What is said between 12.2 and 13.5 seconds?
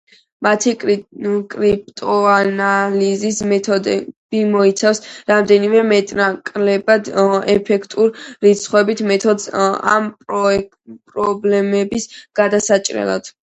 გადასაჭრელად.